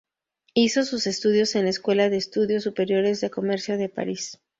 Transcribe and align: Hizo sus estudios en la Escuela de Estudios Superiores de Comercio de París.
Hizo 0.55 0.83
sus 0.83 1.05
estudios 1.05 1.53
en 1.53 1.65
la 1.65 1.69
Escuela 1.69 2.09
de 2.09 2.17
Estudios 2.17 2.63
Superiores 2.63 3.21
de 3.21 3.29
Comercio 3.29 3.77
de 3.77 3.87
París. 3.87 4.41